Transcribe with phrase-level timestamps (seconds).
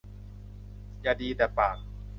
[1.01, 1.77] อย่าดีแต่ปาก